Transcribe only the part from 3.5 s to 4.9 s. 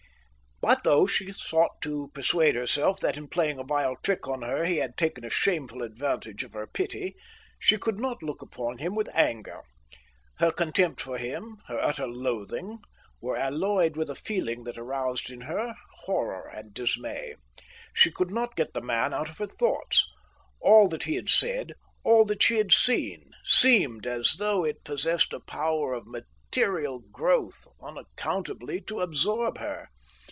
a vile trick on her, he